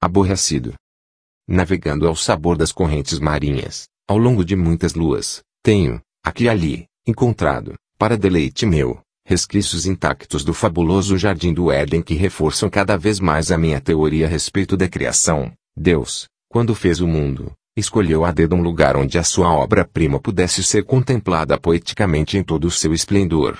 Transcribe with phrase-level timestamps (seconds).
[0.00, 0.74] aborrecido.
[1.46, 6.86] Navegando ao sabor das correntes marinhas, ao longo de muitas luas, tenho, aqui e ali,
[7.06, 13.20] encontrado, para deleite meu, resquícios intactos do fabuloso jardim do Éden que reforçam cada vez
[13.20, 15.52] mais a minha teoria a respeito da criação.
[15.76, 20.64] Deus, quando fez o mundo, escolheu a dedo um lugar onde a sua obra-prima pudesse
[20.64, 23.58] ser contemplada poeticamente em todo o seu esplendor.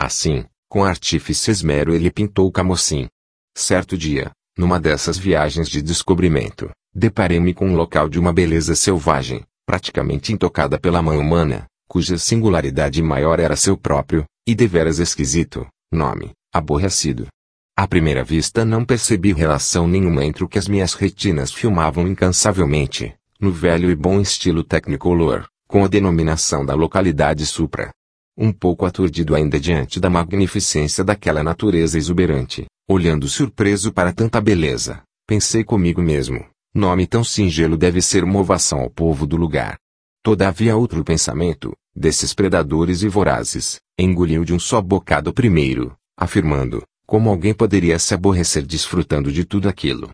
[0.00, 3.08] Assim, com artífice esmero ele pintou Camocim.
[3.56, 9.44] Certo dia, numa dessas viagens de descobrimento, deparei-me com um local de uma beleza selvagem,
[9.64, 16.32] praticamente intocada pela mão humana, cuja singularidade maior era seu próprio, e deveras esquisito, nome,
[16.52, 17.28] aborrecido.
[17.76, 23.14] À primeira vista não percebi relação nenhuma entre o que as minhas retinas filmavam incansavelmente,
[23.40, 27.92] no velho e bom estilo Technicolor, com a denominação da localidade Supra.
[28.36, 35.02] Um pouco aturdido ainda diante da magnificência daquela natureza exuberante, olhando surpreso para tanta beleza,
[35.26, 39.76] pensei comigo mesmo, nome tão singelo deve ser uma ovação ao povo do lugar.
[40.22, 47.28] Todavia outro pensamento, desses predadores e vorazes, engoliu de um só bocado primeiro, afirmando, como
[47.28, 50.08] alguém poderia se aborrecer desfrutando de tudo aquilo?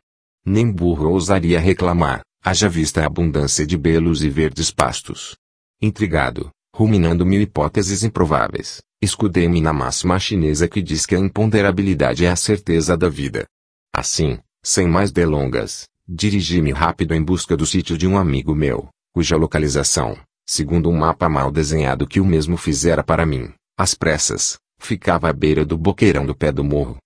[0.45, 5.37] Nem burro ousaria reclamar, haja vista a abundância de belos e verdes pastos.
[5.81, 12.31] Intrigado, ruminando mil hipóteses improváveis, escudei-me na máxima chinesa que diz que a imponderabilidade é
[12.31, 13.47] a certeza da vida.
[13.95, 19.37] Assim, sem mais delongas, dirigi-me rápido em busca do sítio de um amigo meu, cuja
[19.37, 25.29] localização, segundo um mapa mal desenhado que o mesmo fizera para mim, às pressas, ficava
[25.29, 26.99] à beira do boqueirão do pé do morro.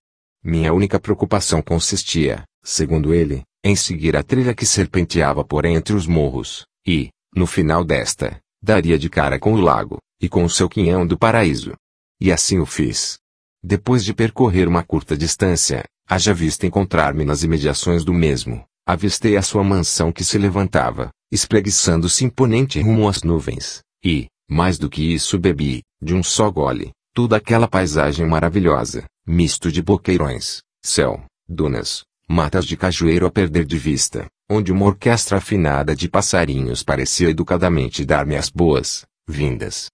[0.43, 6.07] Minha única preocupação consistia, segundo ele, em seguir a trilha que serpenteava por entre os
[6.07, 10.67] morros, e, no final desta, daria de cara com o lago, e com o seu
[10.67, 11.73] quinhão do paraíso.
[12.21, 13.17] E assim o fiz.
[13.63, 19.41] Depois de percorrer uma curta distância, haja vista encontrar-me nas imediações do mesmo, avistei a
[19.41, 25.37] sua mansão que se levantava, espreguiçando-se imponente rumo às nuvens, e, mais do que isso
[25.37, 32.65] bebi, de um só gole, toda aquela paisagem maravilhosa, misto de boqueirões, céu, dunas, matas
[32.65, 38.35] de cajueiro a perder de vista, onde uma orquestra afinada de passarinhos parecia educadamente dar-me
[38.35, 39.89] as boas-vindas.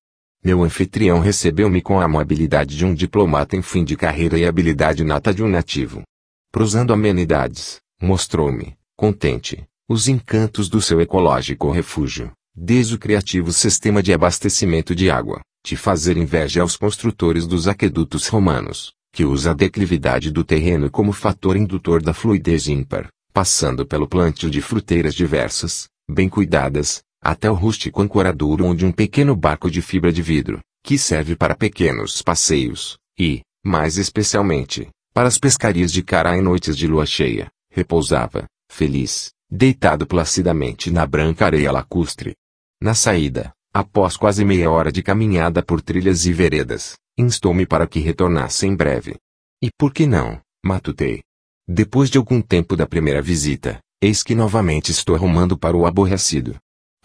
[0.46, 5.04] Meu anfitrião recebeu-me com a amabilidade de um diplomata em fim de carreira e habilidade
[5.04, 6.04] nata de um nativo.
[6.52, 14.14] Prosando amenidades, mostrou-me, contente, os encantos do seu ecológico refúgio, desde o criativo sistema de
[14.14, 20.30] abastecimento de água, de fazer inveja aos construtores dos aquedutos romanos, que usa a declividade
[20.30, 26.30] do terreno como fator indutor da fluidez ímpar, passando pelo plantio de fruteiras diversas, bem
[26.30, 31.36] cuidadas, até o rústico ancoradouro onde um pequeno barco de fibra de vidro, que serve
[31.36, 37.04] para pequenos passeios, e, mais especialmente, para as pescarias de cará em noites de lua
[37.04, 42.36] cheia, repousava, feliz, deitado placidamente na branca areia lacustre.
[42.80, 48.00] Na saída, após quase meia hora de caminhada por trilhas e veredas, instou-me para que
[48.00, 49.16] retornasse em breve.
[49.64, 51.24] E por que não, matutei.
[51.68, 56.56] Depois de algum tempo da primeira visita, eis que novamente estou arrumando para o aborrecido.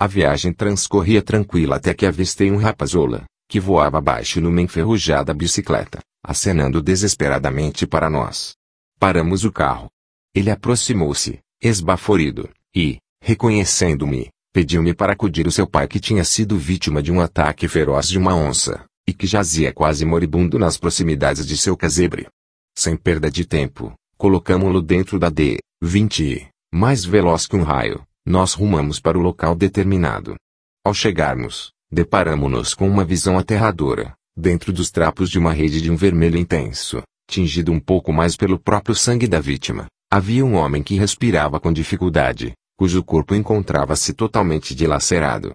[0.00, 5.98] A viagem transcorria tranquila até que avistei um rapazola, que voava abaixo numa enferrujada bicicleta,
[6.24, 8.54] acenando desesperadamente para nós.
[8.98, 9.90] Paramos o carro.
[10.34, 17.02] Ele aproximou-se, esbaforido, e, reconhecendo-me, pediu-me para acudir o seu pai que tinha sido vítima
[17.02, 21.58] de um ataque feroz de uma onça e que jazia quase moribundo nas proximidades de
[21.58, 22.26] seu casebre.
[22.74, 28.54] Sem perda de tempo, colocamo-lo dentro da D-20 e, mais veloz que um raio, nós
[28.54, 30.36] rumamos para o local determinado.
[30.84, 35.96] Ao chegarmos, deparamo-nos com uma visão aterradora, dentro dos trapos de uma rede de um
[35.96, 40.94] vermelho intenso, tingido um pouco mais pelo próprio sangue da vítima, havia um homem que
[40.94, 45.52] respirava com dificuldade, cujo corpo encontrava-se totalmente dilacerado.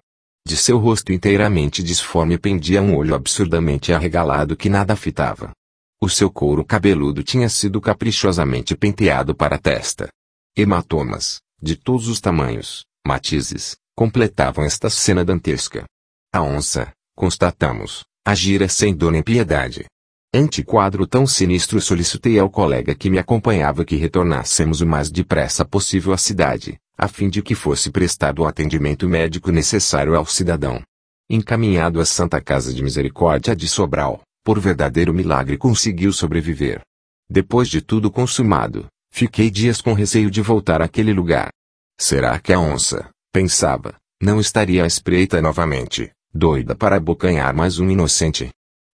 [0.48, 5.52] De seu rosto inteiramente disforme pendia um olho absurdamente arregalado que nada fitava.
[6.00, 10.08] O seu couro cabeludo tinha sido caprichosamente penteado para a testa.
[10.56, 15.84] Hematomas, de todos os tamanhos, matizes, completavam esta cena dantesca.
[16.32, 19.86] A onça, constatamos, agira sem dor nem piedade.
[20.32, 25.66] Ante quadro tão sinistro solicitei ao colega que me acompanhava que retornássemos o mais depressa
[25.66, 30.84] possível à cidade, a fim de que fosse prestado o atendimento médico necessário ao cidadão.
[31.28, 36.82] Encaminhado à Santa Casa de Misericórdia de Sobral, por verdadeiro milagre conseguiu sobreviver.
[37.28, 38.86] Depois de tudo consumado,
[39.16, 41.50] fiquei dias com receio de voltar àquele lugar.
[41.98, 47.90] Será que a onça, pensava, não estaria à espreita novamente, doida para abocanhar mais um
[47.90, 48.50] inocente?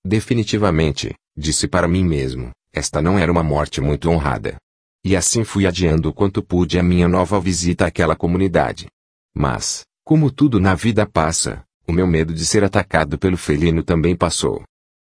[0.06, 4.58] Definitivamente, disse para mim mesmo, esta não era uma morte muito honrada.
[5.04, 8.86] E assim fui adiando quanto pude a minha nova visita àquela comunidade.
[9.36, 14.16] Mas, como tudo na vida passa, o meu medo de ser atacado pelo felino também
[14.16, 14.62] passou.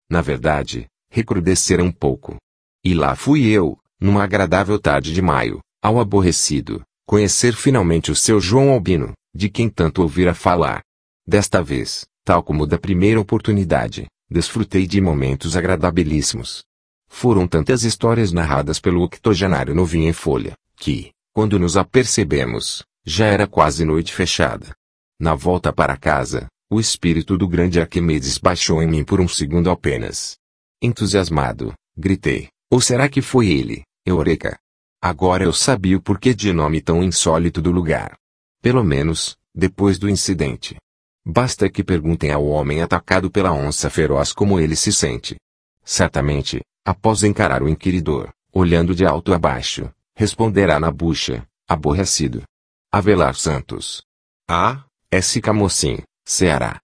[0.08, 2.36] Na verdade, recrudescera um pouco.
[2.84, 8.40] E lá fui eu, numa agradável tarde de maio, ao aborrecido, conhecer finalmente o seu
[8.40, 10.82] João Albino, de quem tanto ouvira falar.
[11.26, 16.62] Desta vez, tal como da primeira oportunidade, desfrutei de momentos agradabilíssimos.
[17.08, 23.46] Foram tantas histórias narradas pelo octogenário novinho em folha, que, quando nos apercebemos, já era
[23.46, 24.74] quase noite fechada.
[25.18, 29.70] Na volta para casa, o espírito do grande Arquimedes baixou em mim por um segundo
[29.70, 30.36] apenas.
[30.82, 34.58] Entusiasmado, gritei, ou será que foi ele, Eureka?
[35.00, 38.16] Agora eu sabia o porquê de nome tão insólito do lugar.
[38.60, 40.76] Pelo menos, depois do incidente.
[41.24, 45.36] Basta que perguntem ao homem atacado pela onça feroz como ele se sente.
[45.84, 52.42] Certamente, após encarar o inquiridor, olhando de alto a baixo, responderá na bucha, aborrecido.
[52.90, 54.02] Avelar Santos.
[54.48, 54.84] A.
[55.10, 55.40] S.
[55.40, 56.76] Camocim, Ceará.